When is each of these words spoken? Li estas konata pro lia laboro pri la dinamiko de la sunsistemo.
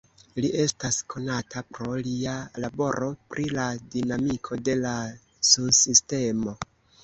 Li 0.43 0.49
estas 0.61 0.95
konata 1.13 1.63
pro 1.77 1.99
lia 2.07 2.33
laboro 2.65 3.11
pri 3.35 3.47
la 3.61 3.69
dinamiko 3.99 4.61
de 4.71 4.79
la 4.83 4.99
sunsistemo. 5.55 6.61